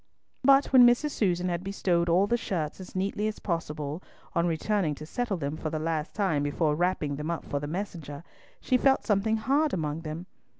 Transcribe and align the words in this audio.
But 0.43 0.73
when 0.73 0.83
Mrs. 0.87 1.11
Susan 1.11 1.47
had 1.47 1.63
bestowed 1.63 2.09
all 2.09 2.25
the 2.25 2.35
shirts 2.35 2.79
as 2.79 2.95
neatly 2.95 3.27
as 3.27 3.37
possible, 3.37 4.01
on 4.33 4.47
returning 4.47 4.95
to 4.95 5.05
settle 5.05 5.37
them 5.37 5.55
for 5.55 5.69
the 5.69 5.77
last 5.77 6.15
time 6.15 6.41
before 6.41 6.73
wrapping 6.75 7.17
them 7.17 7.29
up 7.29 7.45
for 7.45 7.59
the 7.59 7.67
messenger, 7.67 8.23
she 8.59 8.77
felt 8.77 9.05
something 9.05 9.37
hard 9.37 9.73
among 9.75 10.01
them. 10.01 10.25